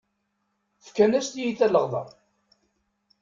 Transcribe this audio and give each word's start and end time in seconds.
Fkan-as 0.85 1.27
tiyita 1.29 1.67
n 1.67 1.71
leɣder! 1.73 2.09